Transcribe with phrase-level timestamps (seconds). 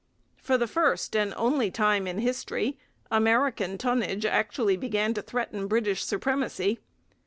[0.37, 2.75] For the first and only time in history
[3.11, 6.79] American tonnage actually began to threaten British supremacy.